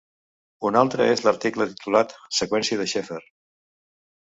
Un 0.69 0.79
altre 0.79 1.07
és 1.17 1.21
l'article 1.25 1.69
titulat 1.75 2.17
"Seqüència 2.41 2.83
de 2.83 2.91
Sheffer". 2.95 3.23